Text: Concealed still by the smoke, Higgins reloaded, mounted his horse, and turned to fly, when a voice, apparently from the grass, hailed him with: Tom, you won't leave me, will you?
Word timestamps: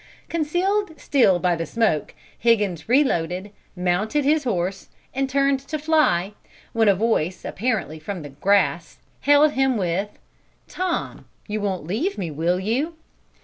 Concealed 0.29 0.99
still 0.99 1.37
by 1.37 1.55
the 1.55 1.67
smoke, 1.67 2.15
Higgins 2.35 2.89
reloaded, 2.89 3.51
mounted 3.75 4.25
his 4.25 4.45
horse, 4.45 4.89
and 5.13 5.29
turned 5.29 5.59
to 5.67 5.77
fly, 5.77 6.33
when 6.73 6.87
a 6.89 6.95
voice, 6.95 7.45
apparently 7.45 7.99
from 7.99 8.23
the 8.23 8.29
grass, 8.29 8.97
hailed 9.19 9.51
him 9.51 9.77
with: 9.77 10.09
Tom, 10.67 11.25
you 11.47 11.61
won't 11.61 11.85
leave 11.85 12.17
me, 12.17 12.31
will 12.31 12.59
you? 12.59 12.95